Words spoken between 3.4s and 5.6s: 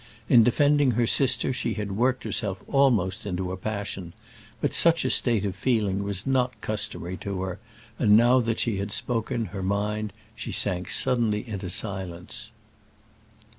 a passion; but such a state of